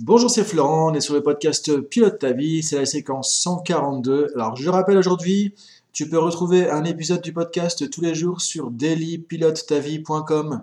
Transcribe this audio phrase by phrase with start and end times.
[0.00, 4.32] Bonjour, c'est Florent, on est sur le podcast Pilote ta vie, c'est la séquence 142.
[4.34, 5.54] Alors je rappelle aujourd'hui,
[5.92, 10.62] tu peux retrouver un épisode du podcast tous les jours sur dailypilotetavie.com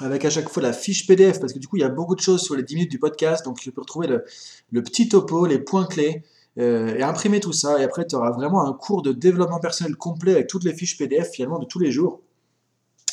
[0.00, 2.14] avec à chaque fois la fiche PDF parce que du coup il y a beaucoup
[2.14, 5.46] de choses sur les 10 minutes du podcast, donc tu peux retrouver le, petit topo,
[5.46, 6.22] les points clés
[6.58, 9.96] euh, et imprimer tout ça et après tu auras vraiment un cours de développement personnel
[9.96, 12.20] complet avec toutes les fiches PDF finalement de tous les jours.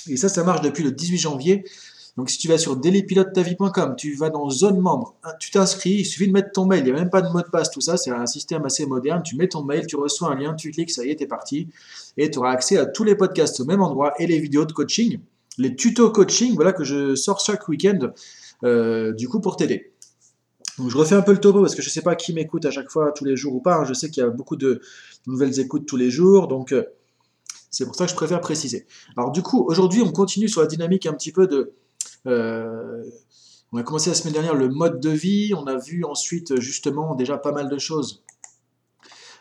[0.10, 1.64] Et ça, ça marche depuis le 18 janvier.
[2.16, 6.06] Donc si tu vas sur dailypilotetavie.com, tu vas dans zone membre, hein, tu t'inscris, il
[6.06, 7.82] suffit de mettre ton mail, il n'y a même pas de mot de passe, tout
[7.82, 10.70] ça, c'est un système assez moderne, tu mets ton mail, tu reçois un lien, tu
[10.70, 11.70] cliques, ça y est, t'es parti,
[12.18, 14.74] et tu auras accès à tous les podcasts au même endroit et les vidéos de
[14.74, 15.20] coaching,
[15.58, 18.12] les tutos coaching, voilà, que je sors chaque week-end,
[18.64, 19.92] euh, du coup, pour t'aider.
[20.78, 22.66] Donc je refais un peu le topo parce que je ne sais pas qui m'écoute
[22.66, 23.86] à chaque fois, tous les jours ou pas, hein.
[23.86, 24.82] je sais qu'il y a beaucoup de
[25.26, 26.74] nouvelles écoutes tous les jours, donc...
[26.74, 26.84] Euh,
[27.76, 28.86] c'est pour ça que je préfère préciser.
[29.18, 31.74] Alors du coup, aujourd'hui, on continue sur la dynamique un petit peu de,
[32.28, 33.04] euh,
[33.72, 37.16] on a commencé la semaine dernière le mode de vie, on a vu ensuite justement
[37.16, 38.24] déjà pas mal de choses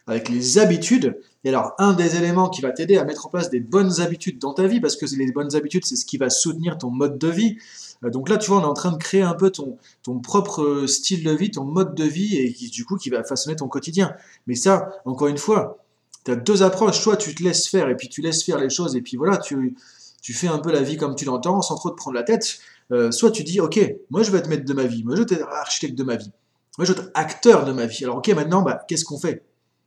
[0.07, 1.19] avec les habitudes.
[1.45, 4.39] Et alors, un des éléments qui va t'aider à mettre en place des bonnes habitudes
[4.39, 7.19] dans ta vie, parce que les bonnes habitudes, c'est ce qui va soutenir ton mode
[7.19, 7.59] de vie.
[8.05, 10.21] Euh, donc là, tu vois, on est en train de créer un peu ton, ton
[10.21, 13.57] propre style de vie, ton mode de vie, et qui, du coup, qui va façonner
[13.57, 14.15] ton quotidien.
[14.47, 15.79] Mais ça, encore une fois,
[16.25, 17.01] tu as deux approches.
[17.01, 19.37] Soit tu te laisses faire, et puis tu laisses faire les choses, et puis voilà,
[19.39, 19.77] tu,
[20.23, 22.59] tu fais un peu la vie comme tu l'entends, sans trop te prendre la tête.
[22.91, 23.79] Euh, soit tu dis, ok,
[24.09, 26.17] moi je vais être maître de ma vie, moi je vais être architecte de ma
[26.17, 26.31] vie,
[26.79, 28.05] moi je vais être acteur de ma vie.
[28.05, 29.45] Alors ok, maintenant, bah, qu'est-ce qu'on fait?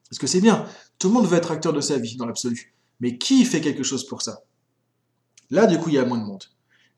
[0.09, 0.65] Parce que c'est bien,
[0.99, 2.73] tout le monde veut être acteur de sa vie dans l'absolu.
[2.99, 4.41] Mais qui fait quelque chose pour ça?
[5.49, 6.43] Là, du coup, il y a moins de monde.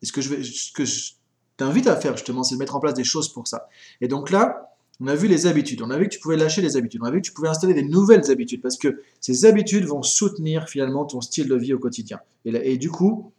[0.01, 1.13] Et ce que je, vais, ce que je
[1.57, 3.67] t'invite à faire, justement, c'est de mettre en place des choses pour ça.
[4.01, 6.61] Et donc là, on a vu les habitudes, on a vu que tu pouvais lâcher
[6.61, 9.45] les habitudes, on a vu que tu pouvais installer des nouvelles habitudes, parce que ces
[9.45, 12.19] habitudes vont soutenir finalement ton style de vie au quotidien.
[12.45, 13.31] Et, du coup,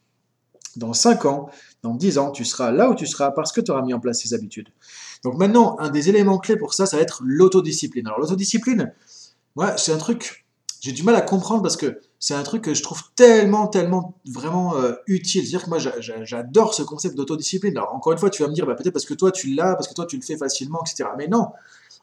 [0.76, 1.50] dans 5 ans,
[1.82, 4.00] dans 10 ans, tu seras là où tu seras parce que tu auras mis en
[4.00, 4.68] place ces habitudes.
[5.24, 8.06] Donc maintenant, un des éléments clés pour ça, ça va être l'autodiscipline.
[8.06, 8.92] Alors l'autodiscipline,
[9.56, 10.46] moi, c'est un truc,
[10.80, 14.14] j'ai du mal à comprendre parce que c'est un truc que je trouve tellement, tellement
[14.26, 15.42] vraiment euh, utile.
[15.42, 15.78] C'est-à-dire que moi,
[16.24, 17.76] j'adore ce concept d'autodiscipline.
[17.76, 19.74] Alors encore une fois, tu vas me dire, bah, peut-être parce que toi, tu l'as,
[19.74, 21.10] parce que toi, tu le fais facilement, etc.
[21.16, 21.48] Mais non,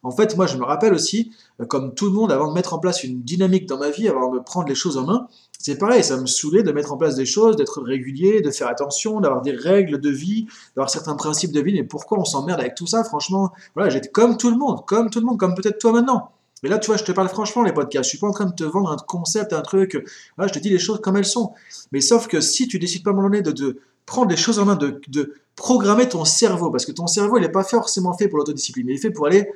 [0.03, 2.73] en fait, moi, je me rappelle aussi, euh, comme tout le monde, avant de mettre
[2.73, 5.27] en place une dynamique dans ma vie, avant de prendre les choses en main,
[5.59, 8.67] c'est pareil, ça me saoulait de mettre en place des choses, d'être régulier, de faire
[8.67, 10.45] attention, d'avoir des règles de vie,
[10.75, 11.73] d'avoir certains principes de vie.
[11.73, 15.09] Mais pourquoi on s'emmerde avec tout ça Franchement, voilà, j'étais comme tout le monde, comme
[15.09, 16.31] tout le monde, comme peut-être toi maintenant.
[16.63, 18.05] Mais là, tu vois, je te parle franchement, les podcasts.
[18.05, 20.03] Je suis pas en train de te vendre un concept, un truc.
[20.39, 21.53] Je te dis les choses comme elles sont.
[21.91, 24.59] Mais sauf que si tu décides pas à un moment donné de, prendre les choses
[24.59, 28.13] en main, de, de, programmer ton cerveau, parce que ton cerveau, il n'est pas forcément
[28.13, 29.49] fait pour l'autodiscipline, il est fait pour aller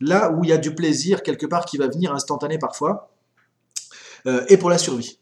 [0.00, 3.08] là où il y a du plaisir quelque part qui va venir instantané parfois,
[4.26, 5.18] euh, et pour la survie.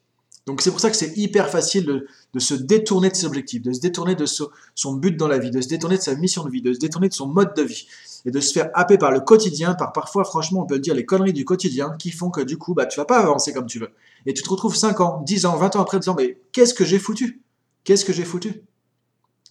[0.47, 1.87] Donc c'est pour ça que c'est hyper facile
[2.33, 5.51] de, se détourner de ses objectifs, de se détourner de son but dans la vie,
[5.51, 7.63] de se détourner de sa mission de vie, de se détourner de son mode de
[7.63, 7.87] vie,
[8.25, 10.95] et de se faire happer par le quotidien, par parfois, franchement, on peut le dire,
[10.95, 13.67] les conneries du quotidien qui font que du coup, bah, tu vas pas avancer comme
[13.67, 13.91] tu veux.
[14.27, 16.85] Et tu te retrouves 5 ans, 10 ans, 20 ans après, disant, mais qu'est-ce que
[16.85, 17.41] j'ai foutu?
[17.85, 18.63] Qu'est-ce que j'ai foutu?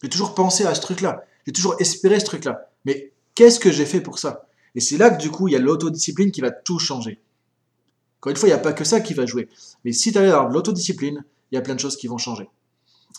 [0.02, 3.86] J'ai toujours pensé à ce truc-là, j'ai toujours espéré ce truc-là, mais qu'est-ce que j'ai
[3.86, 4.48] fait pour ça?
[4.74, 7.20] Et c'est là que du coup, il y a l'autodiscipline qui va tout changer.
[8.22, 9.50] Encore une fois, il n'y a pas que ça qui va jouer.
[9.84, 12.08] Mais si tu arrives à avoir de l'autodiscipline, il y a plein de choses qui
[12.08, 12.50] vont changer.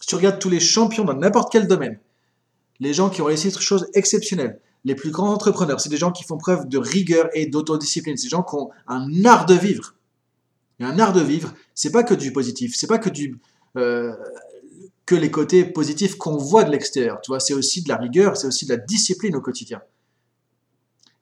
[0.01, 1.99] Si tu regardes tous les champions dans n'importe quel domaine,
[2.81, 6.13] les gens qui ont réussi des choses exceptionnelles, les plus grands entrepreneurs, c'est des gens
[6.13, 8.17] qui font preuve de rigueur et d'autodiscipline.
[8.17, 9.95] C'est des gens qui ont un art de vivre.
[10.81, 13.39] Et un art de vivre, c'est pas que du positif, c'est pas que du
[13.77, 14.13] euh,
[15.17, 17.21] les côtés positifs qu'on voit de l'extérieur.
[17.39, 19.83] C'est aussi de la rigueur, c'est aussi de la discipline au quotidien.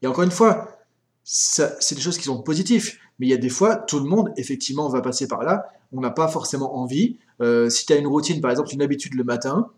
[0.02, 0.79] Et encore une fois,
[1.24, 2.98] c'est des choses qui sont positives.
[3.18, 5.66] Mais il y a des fois, tout le monde, effectivement, va passer par là.
[5.92, 7.18] On n'a pas forcément envie.
[7.42, 9.70] Euh, si tu as une routine, par exemple, une habitude le matin,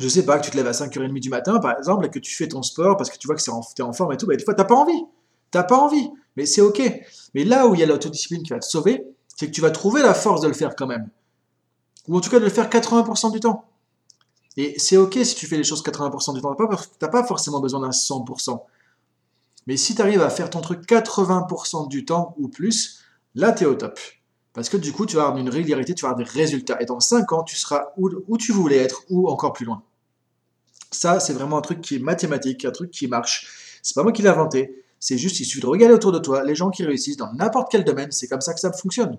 [0.00, 2.18] je sais pas, que tu te lèves à 5h30 du matin, par exemple, et que
[2.18, 4.26] tu fais ton sport parce que tu vois que tu es en forme et tout,
[4.26, 5.04] bah, des fois, tu n'as pas envie.
[5.50, 6.08] Tu n'as pas envie.
[6.36, 6.80] Mais c'est OK.
[7.34, 9.04] Mais là où il y a l'autodiscipline qui va te sauver,
[9.36, 11.08] c'est que tu vas trouver la force de le faire quand même.
[12.08, 13.64] Ou en tout cas de le faire 80% du temps.
[14.56, 16.54] Et c'est OK si tu fais les choses 80% du temps.
[16.54, 16.64] Tu
[17.02, 18.60] n'as pas forcément besoin d'un 100%.
[19.68, 23.00] Mais si tu arrives à faire ton truc 80% du temps ou plus,
[23.34, 24.00] là, tu es au top.
[24.54, 26.80] Parce que du coup, tu vas avoir une régularité, tu vas avoir des résultats.
[26.80, 29.82] Et dans 5 ans, tu seras où, tu voulais être ou encore plus loin.
[30.90, 33.78] Ça, c'est vraiment un truc qui est mathématique, un truc qui marche.
[33.82, 34.84] C'est pas moi qui l'ai inventé.
[35.00, 37.70] C'est juste, il suffit de regarder autour de toi les gens qui réussissent dans n'importe
[37.70, 38.10] quel domaine.
[38.10, 39.18] C'est comme ça que ça fonctionne.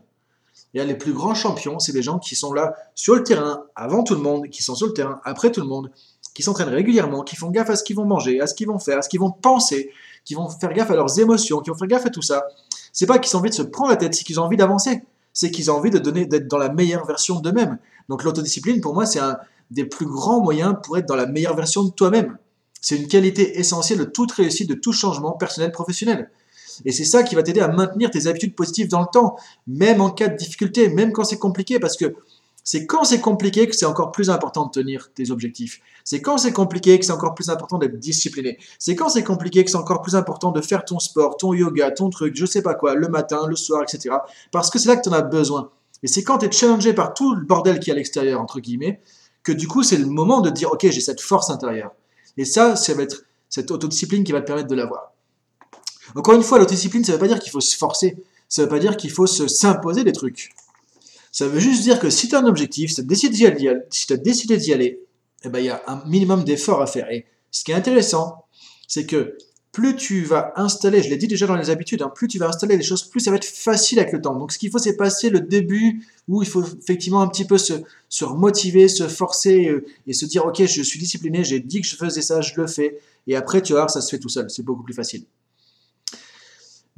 [0.74, 4.04] Et les plus grands champions, c'est des gens qui sont là sur le terrain avant
[4.04, 5.92] tout le monde, qui sont sur le terrain après tout le monde,
[6.40, 8.80] qui s'entraînent régulièrement, qui font gaffe à ce qu'ils vont manger, à ce qu'ils vont
[8.80, 9.92] faire, à ce qu'ils vont penser,
[10.24, 12.46] qui vont faire gaffe à leurs émotions, qui vont faire gaffe à tout ça.
[12.94, 15.04] C'est pas qu'ils ont envie de se prendre la tête, c'est qu'ils ont envie d'avancer.
[15.34, 17.78] C'est qu'ils ont envie de donner, d'être dans la meilleure version d'eux-mêmes.
[18.08, 19.38] Donc l'autodiscipline, pour moi, c'est un
[19.70, 22.38] des plus grands moyens pour être dans la meilleure version de toi-même.
[22.80, 26.32] C'est une qualité essentielle de toute réussite, de tout changement personnel, professionnel.
[26.86, 29.36] Et c'est ça qui va t'aider à maintenir tes habitudes positives dans le temps,
[29.68, 32.16] même en cas de difficulté, même quand c'est compliqué, parce que
[32.70, 35.82] c'est quand c'est compliqué que c'est encore plus important de tenir tes objectifs.
[36.04, 38.60] C'est quand c'est compliqué que c'est encore plus important d'être discipliné.
[38.78, 41.90] C'est quand c'est compliqué que c'est encore plus important de faire ton sport, ton yoga,
[41.90, 44.18] ton truc, je sais pas quoi, le matin, le soir, etc.
[44.52, 45.72] Parce que c'est là que tu en as besoin.
[46.04, 48.60] Et c'est quand tu es challengé par tout le bordel qui est à l'extérieur, entre
[48.60, 49.02] guillemets,
[49.42, 51.90] que du coup, c'est le moment de dire, OK, j'ai cette force intérieure.
[52.38, 55.14] Et ça, ça va être cette autodiscipline qui va te permettre de l'avoir.
[56.14, 58.24] Encore une fois, l'autodiscipline, ça ne veut pas dire qu'il faut se forcer.
[58.48, 60.52] Ça ne veut pas dire qu'il faut s'imposer des trucs.
[61.32, 63.04] Ça veut juste dire que si tu as un objectif, si tu as
[64.18, 65.00] décidé d'y aller,
[65.42, 67.10] si eh ben, il y a un minimum d'efforts à faire.
[67.12, 68.46] Et ce qui est intéressant,
[68.88, 69.38] c'est que
[69.72, 72.48] plus tu vas installer, je l'ai dit déjà dans les habitudes, hein, plus tu vas
[72.48, 74.36] installer les choses, plus ça va être facile avec le temps.
[74.36, 77.58] Donc ce qu'il faut, c'est passer le début où il faut effectivement un petit peu
[77.58, 77.74] se,
[78.10, 81.88] se motiver, se forcer euh, et se dire, ok, je suis discipliné, j'ai dit que
[81.88, 83.00] je faisais ça, je le fais.
[83.28, 85.24] Et après, tu vas voir, ça se fait tout seul, c'est beaucoup plus facile.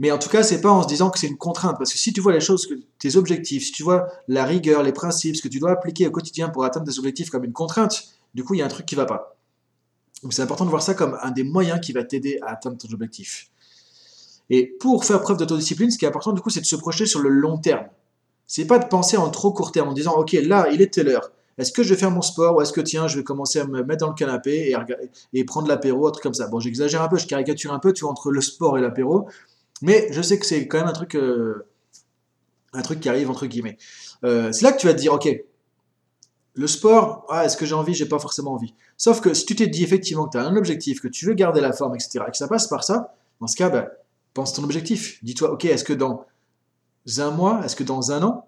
[0.01, 1.99] Mais en tout cas, c'est pas en se disant que c'est une contrainte, parce que
[1.99, 2.67] si tu vois les choses,
[2.97, 6.11] tes objectifs, si tu vois la rigueur, les principes, ce que tu dois appliquer au
[6.11, 8.87] quotidien pour atteindre tes objectifs comme une contrainte, du coup, il y a un truc
[8.87, 9.37] qui va pas.
[10.23, 12.77] Donc c'est important de voir ça comme un des moyens qui va t'aider à atteindre
[12.77, 13.51] ton objectif.
[14.49, 17.05] Et pour faire preuve d'autodiscipline, ce qui est important du coup, c'est de se projeter
[17.05, 17.85] sur le long terme.
[18.47, 21.09] C'est pas de penser en trop court terme en disant ok là il est telle
[21.09, 21.31] heure.
[21.59, 23.67] Est-ce que je vais faire mon sport ou est-ce que tiens je vais commencer à
[23.67, 24.75] me mettre dans le canapé et,
[25.33, 26.47] et prendre l'apéro, un truc comme ça.
[26.47, 29.27] Bon j'exagère un peu, je caricature un peu, tu vois entre le sport et l'apéro,
[29.81, 31.67] mais je sais que c'est quand même un truc, euh,
[32.73, 33.77] un truc qui arrive entre guillemets.
[34.23, 35.29] Euh, c'est là que tu vas te dire ok
[36.53, 37.93] le sport, ah, est-ce que j'ai envie?
[37.93, 38.73] J'ai pas forcément envie.
[38.97, 41.33] Sauf que si tu t'es dit effectivement que tu as un objectif, que tu veux
[41.33, 43.87] garder la forme, etc., et que ça passe par ça, dans ce cas, ben,
[44.33, 45.23] pense ton objectif.
[45.23, 46.25] Dis-toi, ok, est-ce que dans
[47.17, 48.47] un mois, est-ce que dans un an,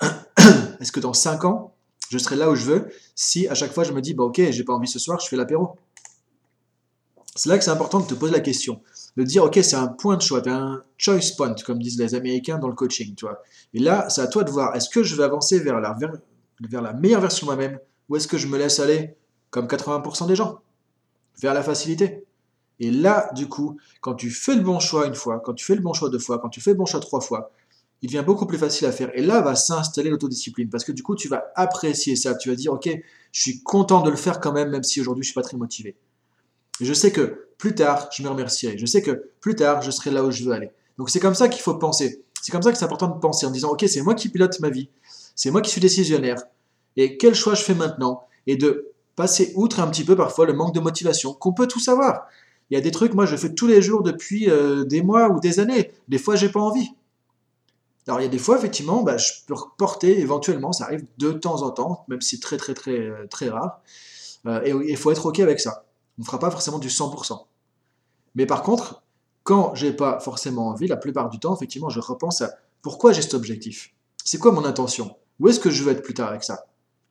[0.80, 1.74] est-ce que dans cinq ans,
[2.10, 4.40] je serai là où je veux si à chaque fois je me dis, bah, ok,
[4.50, 5.76] j'ai pas envie ce soir, je fais l'apéro?
[7.34, 8.82] C'est là que c'est important de te poser la question,
[9.16, 12.58] de dire, ok, c'est un point de choix, un choice point, comme disent les Américains
[12.58, 13.42] dans le coaching, tu vois.
[13.72, 15.96] Et là, c'est à toi de voir, est-ce que je vais avancer vers la,
[16.60, 19.16] vers la meilleure version de moi-même ou est-ce que je me laisse aller
[19.50, 20.60] comme 80% des gens
[21.40, 22.24] vers la facilité?
[22.80, 25.74] Et là, du coup, quand tu fais le bon choix une fois, quand tu fais
[25.74, 27.50] le bon choix deux fois, quand tu fais le bon choix trois fois,
[28.02, 29.10] il devient beaucoup plus facile à faire.
[29.14, 32.34] Et là va s'installer l'autodiscipline parce que du coup, tu vas apprécier ça.
[32.34, 32.90] Tu vas dire, ok,
[33.30, 35.56] je suis content de le faire quand même, même si aujourd'hui je suis pas très
[35.56, 35.96] motivé.
[36.80, 38.78] Je sais que plus tard, je me remercierai.
[38.78, 40.70] Je sais que plus tard, je serai là où je veux aller.
[40.98, 42.24] Donc c'est comme ça qu'il faut penser.
[42.40, 44.58] C'est comme ça que c'est important de penser en disant, ok, c'est moi qui pilote
[44.60, 44.88] ma vie.
[45.36, 46.42] C'est moi qui suis décisionnaire.
[46.96, 48.24] Et quel choix je fais maintenant?
[48.46, 51.80] Et de passer outre un petit peu parfois le manque de motivation, qu'on peut tout
[51.80, 52.26] savoir.
[52.70, 55.28] Il y a des trucs, moi je fais tous les jours depuis euh, des mois
[55.28, 55.92] ou des années.
[56.08, 56.88] Des fois, j'ai pas envie.
[58.08, 61.32] Alors il y a des fois, effectivement, bah, je peux reporter éventuellement, ça arrive de
[61.32, 63.80] temps en temps, même si c'est très très très euh, très rare.
[64.46, 65.84] Euh, et il faut être OK avec ça.
[66.22, 67.46] Ne fera pas forcément du 100%.
[68.36, 69.02] Mais par contre,
[69.42, 73.22] quand j'ai pas forcément envie, la plupart du temps, effectivement, je repense à pourquoi j'ai
[73.22, 73.92] cet objectif.
[74.24, 75.16] C'est quoi mon intention?
[75.40, 76.66] Où est-ce que je veux être plus tard avec ça?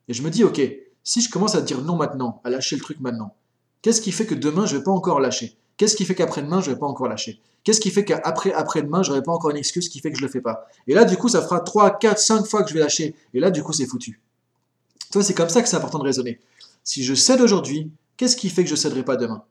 [0.08, 0.62] Et je me dis, ok,
[1.04, 3.36] si je commence à dire non maintenant, à lâcher le truc maintenant,
[3.82, 5.58] qu'est-ce qui fait que demain je vais pas encore lâcher?
[5.76, 7.42] Qu'est-ce qui fait qu'après-demain je vais pas encore lâcher?
[7.66, 10.30] Qu'est-ce qui fait qu'après après-demain j'aurai pas encore une excuse qui fait que je le
[10.30, 10.70] fais pas?
[10.88, 13.14] Et là du coup ça fera 3, 4, 5 fois que je vais lâcher.
[13.34, 14.22] Et là du coup c'est foutu.
[15.12, 16.40] Toi c'est comme ça que c'est important de raisonner.
[16.84, 19.44] Si je cède aujourd'hui, qu'est-ce qui fait que je céderai pas demain?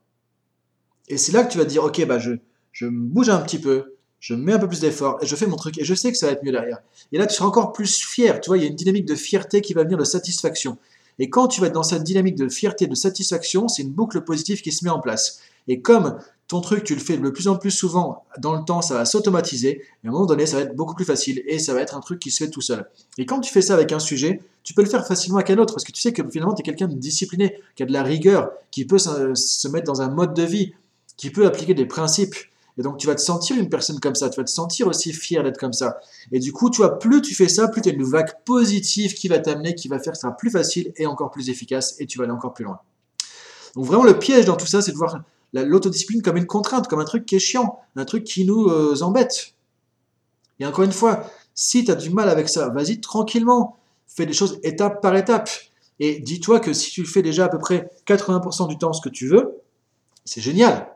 [1.07, 2.31] Et c'est là que tu vas dire ok bah je,
[2.71, 5.47] je me bouge un petit peu, je mets un peu plus d'effort et je fais
[5.47, 6.79] mon truc et je sais que ça va être mieux derrière.
[7.11, 8.39] Et là, tu seras encore plus fier.
[8.39, 10.77] Tu vois, il y a une dynamique de fierté qui va venir de satisfaction.
[11.19, 14.21] Et quand tu vas être dans cette dynamique de fierté, de satisfaction, c'est une boucle
[14.21, 15.39] positive qui se met en place.
[15.67, 16.17] Et comme
[16.51, 19.05] ton truc, tu le fais de plus en plus souvent dans le temps, ça va
[19.05, 19.69] s'automatiser.
[20.03, 21.95] Et à un moment donné, ça va être beaucoup plus facile et ça va être
[21.95, 22.89] un truc qui se fait tout seul.
[23.17, 25.57] Et quand tu fais ça avec un sujet, tu peux le faire facilement avec un
[25.59, 27.93] autre parce que tu sais que finalement, tu es quelqu'un de discipliné, qui a de
[27.93, 30.73] la rigueur, qui peut se mettre dans un mode de vie,
[31.15, 32.35] qui peut appliquer des principes
[32.77, 35.11] et donc, tu vas te sentir une personne comme ça, tu vas te sentir aussi
[35.11, 35.99] fier d'être comme ça.
[36.31, 39.13] Et du coup, tu vois, plus tu fais ça, plus tu as une vague positive
[39.13, 42.05] qui va t'amener, qui va faire ça sera plus facile et encore plus efficace, et
[42.05, 42.79] tu vas aller encore plus loin.
[43.75, 45.21] Donc, vraiment, le piège dans tout ça, c'est de voir
[45.53, 49.01] l'autodiscipline comme une contrainte, comme un truc qui est chiant, un truc qui nous euh,
[49.01, 49.53] embête.
[50.59, 53.77] Et encore une fois, si tu as du mal avec ça, vas-y tranquillement,
[54.07, 55.49] fais des choses étape par étape.
[55.99, 59.09] Et dis-toi que si tu fais déjà à peu près 80% du temps ce que
[59.09, 59.61] tu veux,
[60.25, 60.87] c'est génial.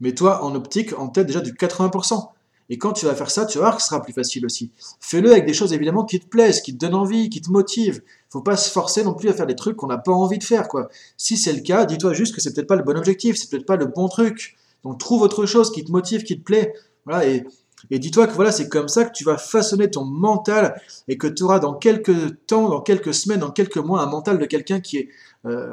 [0.00, 2.28] Mets-toi en optique en tête déjà du 80%.
[2.68, 4.70] Et quand tu vas faire ça, tu vas voir que ce sera plus facile aussi.
[5.00, 8.02] Fais-le avec des choses évidemment qui te plaisent, qui te donnent envie, qui te motivent.
[8.28, 10.44] Faut pas se forcer non plus à faire des trucs qu'on n'a pas envie de
[10.44, 10.88] faire, quoi.
[11.16, 13.66] Si c'est le cas, dis-toi juste que c'est peut-être pas le bon objectif, c'est peut-être
[13.66, 14.56] pas le bon truc.
[14.84, 16.74] Donc trouve autre chose qui te motive, qui te plaît.
[17.04, 17.44] Voilà, et,
[17.90, 21.44] dis-toi que voilà, c'est comme ça que tu vas façonner ton mental et que tu
[21.44, 25.08] auras dans quelques temps, dans quelques semaines, dans quelques mois, un mental de quelqu'un qui
[25.44, 25.70] euh,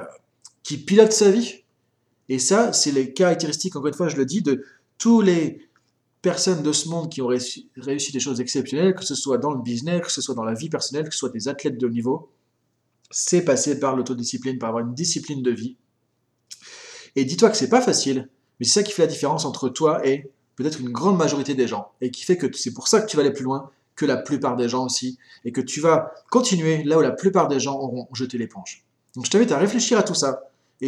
[0.64, 1.64] qui pilote sa vie,
[2.30, 4.64] Et ça, c'est les caractéristiques, encore une fois, je le dis, de
[4.98, 5.68] tous les
[6.24, 9.62] personnes de ce monde qui ont réussi, des choses exceptionnelles, que ce soit dans le
[9.62, 11.92] business, que ce soit dans la vie personnelle, que ce soit des athlètes de haut
[11.92, 12.30] niveau,
[13.12, 15.76] c'est passer par l'autodiscipline, par avoir une discipline de vie.
[17.18, 20.08] Et dis-toi que c'est pas facile, mais c'est ça qui fait la différence entre toi
[20.08, 23.08] et peut-être une grande majorité des gens, et qui fait que c'est pour ça que
[23.08, 26.14] tu vas aller plus loin que la plupart des gens aussi, et que tu vas
[26.32, 28.86] continuer là où la plupart des gens auront jeté l'éponge.
[29.16, 30.50] Donc je t'invite à réfléchir à tout ça,
[30.80, 30.88] et,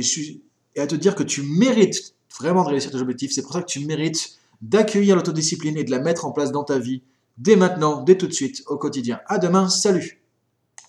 [0.76, 3.34] et à te dire que tu mérites vraiment de réussir tes objectifs.
[3.34, 6.64] C'est pour ça que tu mérites d'accueillir l'autodiscipline et de la mettre en place dans
[6.64, 7.04] ta vie
[7.38, 9.20] dès maintenant, dès tout de suite, au quotidien.
[9.28, 10.25] À demain, salut